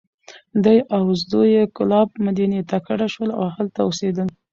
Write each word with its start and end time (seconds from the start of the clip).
دی 0.63 0.77
او 0.95 1.03
زوی 1.29 1.49
یې 1.57 1.63
کلاب، 1.77 2.09
مدینې 2.25 2.61
ته 2.69 2.77
کډه 2.87 3.07
شول. 3.13 3.29
او 3.39 3.45
هلته 3.55 3.79
اوسېدل. 3.83 4.27